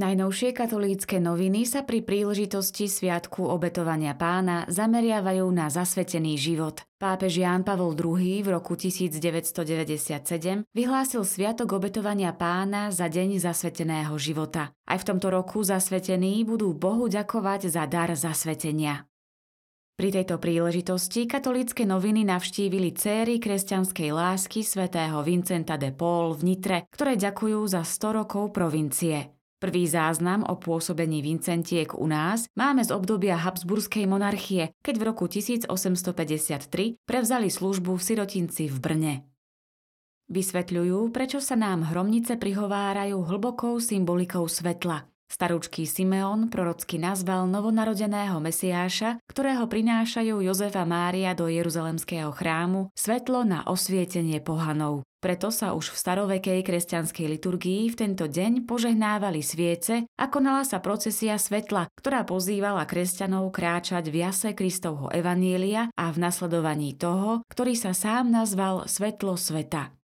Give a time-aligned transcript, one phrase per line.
[0.00, 6.80] Najnovšie katolícke noviny sa pri príležitosti Sviatku obetovania pána zameriavajú na zasvetený život.
[6.96, 14.72] Pápež Ján Pavol II v roku 1997 vyhlásil Sviatok obetovania pána za deň zasveteného života.
[14.88, 19.04] Aj v tomto roku zasvetení budú Bohu ďakovať za dar zasvetenia.
[20.00, 26.88] Pri tejto príležitosti katolícke noviny navštívili céry kresťanskej lásky svätého Vincenta de Paul v Nitre,
[26.88, 29.36] ktoré ďakujú za 100 rokov provincie.
[29.60, 35.28] Prvý záznam o pôsobení Vincentiek u nás máme z obdobia Habsburskej monarchie, keď v roku
[35.28, 39.14] 1853 prevzali službu v sirotinci v Brne.
[40.32, 45.09] Vysvetľujú, prečo sa nám hromnice prihovárajú hlbokou symbolikou svetla.
[45.30, 53.62] Starúčký Simeon prorocky nazval novonarodeného Mesiáša, ktorého prinášajú Jozefa Mária do Jeruzalemského chrámu, svetlo na
[53.62, 55.06] osvietenie pohanov.
[55.22, 60.82] Preto sa už v starovekej kresťanskej liturgii v tento deň požehnávali sviece a konala sa
[60.82, 67.76] procesia svetla, ktorá pozývala kresťanov kráčať v jase Kristovho evanielia a v nasledovaní toho, ktorý
[67.76, 69.99] sa sám nazval Svetlo sveta.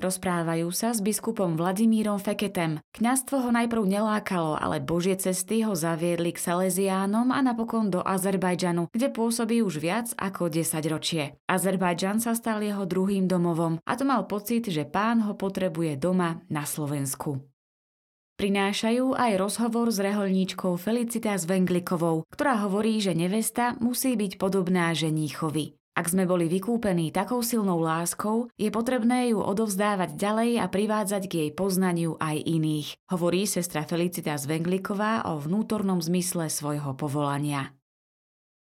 [0.00, 2.80] Rozprávajú sa s biskupom Vladimírom Feketem.
[2.96, 8.88] Kňazstvo ho najprv nelákalo, ale božie cesty ho zaviedli k Salesiánom a napokon do Azerbajdžanu,
[8.88, 11.36] kde pôsobí už viac ako 10 ročie.
[11.44, 16.40] Azerbajdžan sa stal jeho druhým domovom a to mal pocit, že pán ho potrebuje doma
[16.48, 17.44] na Slovensku.
[18.40, 25.78] Prinášajú aj rozhovor s reholníčkou Felicitas Venglikovou, ktorá hovorí, že nevesta musí byť podobná ženíchovi.
[25.92, 31.32] Ak sme boli vykúpení takou silnou láskou, je potrebné ju odovzdávať ďalej a privádzať k
[31.36, 37.76] jej poznaniu aj iných, hovorí sestra Felicita Zvengliková o vnútornom zmysle svojho povolania.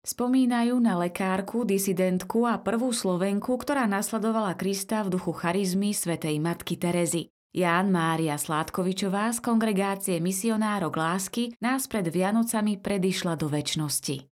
[0.00, 6.80] Spomínajú na lekárku, disidentku a prvú Slovenku, ktorá nasledovala Krista v duchu charizmy svätej Matky
[6.80, 7.28] Terezy.
[7.52, 14.29] Ján Mária Sládkovičová z kongregácie misionárok lásky nás pred Vianocami predišla do väčšnosti.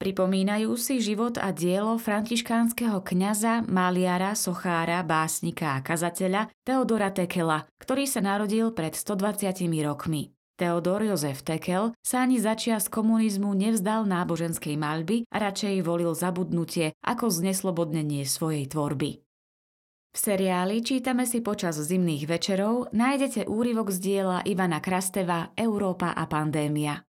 [0.00, 8.08] Pripomínajú si život a dielo františkánskeho kňaza, maliara, sochára, básnika a kazateľa Teodora Tekela, ktorý
[8.08, 10.32] sa narodil pred 120 rokmi.
[10.56, 17.28] Teodor Jozef Tekel sa ani začias komunizmu nevzdal náboženskej maľby a radšej volil zabudnutie ako
[17.28, 19.20] zneslobodnenie svojej tvorby.
[20.10, 26.24] V seriáli Čítame si počas zimných večerov nájdete úryvok z diela Ivana Krasteva Európa a
[26.24, 27.04] pandémia.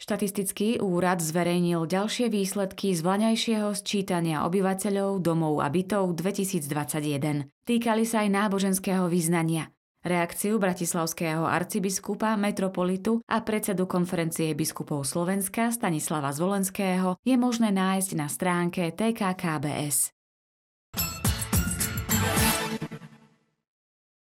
[0.00, 7.44] Štatistický úrad zverejnil ďalšie výsledky z vlaňajšieho sčítania obyvateľov domov a bytov 2021.
[7.68, 9.68] Týkali sa aj náboženského význania.
[10.00, 18.32] Reakciu bratislavského arcibiskupa, metropolitu a predsedu konferencie biskupov Slovenska Stanislava Zvolenského je možné nájsť na
[18.32, 20.16] stránke TKKBS.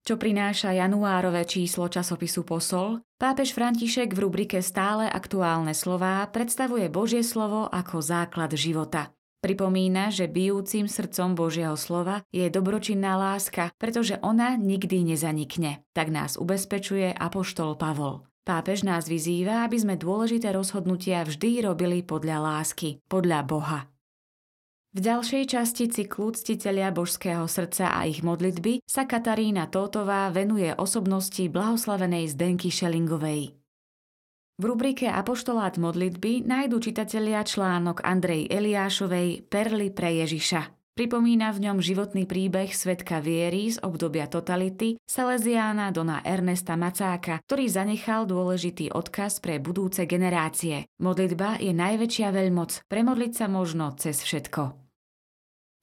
[0.03, 7.23] Čo prináša januárové číslo časopisu Posol, pápež František v rubrike Stále aktuálne slová predstavuje Božie
[7.23, 9.15] slovo ako základ života.
[9.47, 15.87] Pripomína, že bijúcim srdcom Božieho slova je dobročinná láska, pretože ona nikdy nezanikne.
[15.95, 18.27] Tak nás ubezpečuje apoštol Pavol.
[18.43, 23.87] Pápež nás vyzýva, aby sme dôležité rozhodnutia vždy robili podľa lásky, podľa Boha.
[24.93, 31.41] V ďalšej časti cyklu Ctitelia božského srdca a ich modlitby sa Katarína Tótová venuje osobnosti
[31.49, 33.57] blahoslavenej Zdenky Šelingovej.
[34.61, 40.93] V rubrike Apoštolát modlitby nájdu čitatelia článok Andrej Eliášovej Perly pre Ježiša.
[40.93, 47.65] Pripomína v ňom životný príbeh svetka viery z obdobia totality Salesiána Dona Ernesta Macáka, ktorý
[47.65, 50.85] zanechal dôležitý odkaz pre budúce generácie.
[51.01, 54.82] Modlitba je najväčšia veľmoc, premodliť sa možno cez všetko.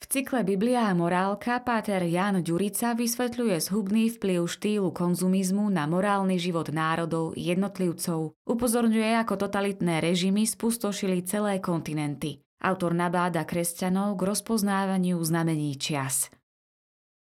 [0.09, 6.73] Cykle Biblia a morálka páter Jan Ďurica vysvetľuje zhubný vplyv štýlu konzumizmu na morálny život
[6.73, 8.33] národov jednotlivcov.
[8.41, 12.41] Upozorňuje, ako totalitné režimy spustošili celé kontinenty.
[12.57, 16.33] Autor nabáda kresťanov k rozpoznávaniu znamení čias.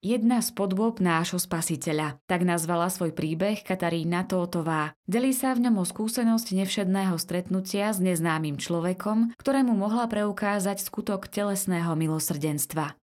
[0.04, 4.92] Jedna z podôb nášho spasiteľa, tak nazvala svoj príbeh Katarína Tótová.
[5.08, 11.32] Delí sa v ňom o skúsenosť nevšedného stretnutia s neznámym človekom, ktorému mohla preukázať skutok
[11.32, 13.00] telesného milosrdenstva.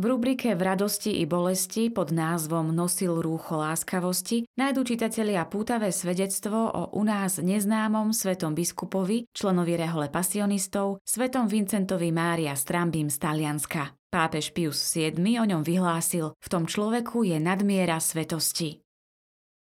[0.00, 6.72] V rubrike V radosti i bolesti pod názvom Nosil rúcho láskavosti nájdu čitatelia pútavé svedectvo
[6.72, 13.92] o u nás neznámom svetom biskupovi, členovi rehole pasionistov, svetom Vincentovi Mária Strambim z Talianska.
[14.12, 18.84] Pápež Pius VII o ňom vyhlásil, v tom človeku je nadmiera svetosti.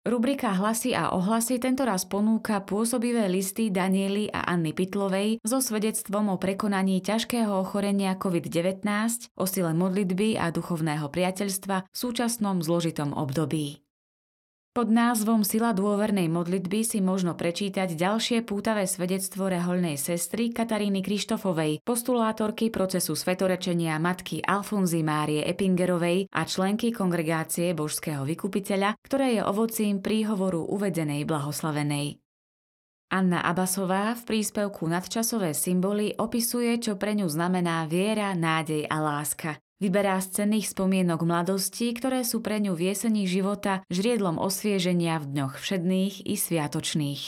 [0.08, 6.40] Rubrika Hlasy a ohlasy tentoraz ponúka pôsobivé listy Daniely a Anny Pitlovej so svedectvom o
[6.40, 8.88] prekonaní ťažkého ochorenia COVID-19,
[9.36, 13.84] o sile modlitby a duchovného priateľstva v súčasnom zložitom období.
[14.78, 21.82] Pod názvom Sila dôvernej modlitby si možno prečítať ďalšie pútavé svedectvo rehoľnej sestry Kataríny Krištofovej,
[21.82, 29.98] postulátorky procesu svetorečenia matky Alfonzy Márie Epingerovej a členky kongregácie Božského vykupiteľa, ktoré je ovocím
[29.98, 32.22] príhovoru uvedenej blahoslavenej.
[33.10, 39.58] Anna Abasová v príspevku Nadčasové symboly opisuje, čo pre ňu znamená viera, nádej a láska.
[39.78, 45.30] Vyberá z cenných spomienok mladosti, ktoré sú pre ňu v jesení života žriedlom osvieženia v
[45.30, 47.22] dňoch všedných i sviatočných.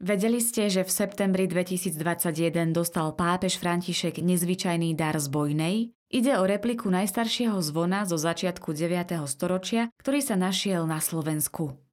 [0.00, 5.76] Vedeli ste, že v septembri 2021 dostal pápež František nezvyčajný dar z Bojnej?
[6.08, 9.18] Ide o repliku najstaršieho zvona zo začiatku 9.
[9.26, 11.89] storočia, ktorý sa našiel na Slovensku.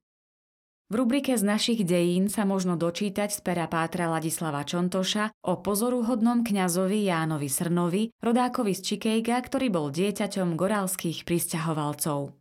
[0.88, 6.40] V rubrike z našich dejín sa možno dočítať z pera Pátra Ladislava Čontoša o pozoruhodnom
[6.40, 12.37] kňazovi Jánovi Srnovi, rodákovi z Čikejga, ktorý bol dieťaťom gorálskych pristahovalcov.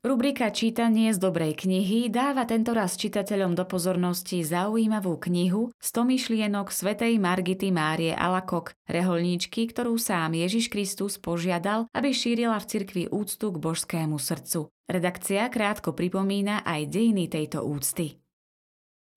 [0.00, 7.20] Rubrika Čítanie z dobrej knihy dáva tentoraz čitateľom do pozornosti zaujímavú knihu 100 myšlienok svätej
[7.20, 13.60] Margity Márie Alakok, reholníčky, ktorú sám Ježiš Kristus požiadal, aby šírila v cirkvi úctu k
[13.60, 14.72] božskému srdcu.
[14.88, 18.19] Redakcia krátko pripomína aj dejiny tejto úcty.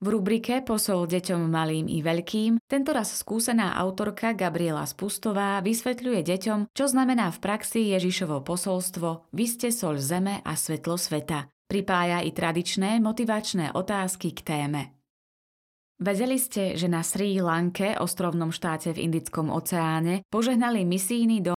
[0.03, 6.91] V rubrike Posol deťom malým i veľkým tentoraz skúsená autorka Gabriela Spustová vysvetľuje deťom, čo
[6.91, 11.47] znamená v praxi Ježišovo posolstvo Vy ste sol zeme a svetlo sveta.
[11.71, 14.81] Pripája i tradičné motivačné otázky k téme.
[16.03, 21.51] Vedeli ste, že na Sri Lanke, ostrovnom štáte v Indickom oceáne, požehnali misijný dom